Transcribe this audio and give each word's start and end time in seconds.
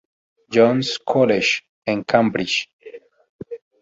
John's 0.51 0.97
College 1.11 1.61
en 1.85 1.99
Cambridge. 2.03 2.59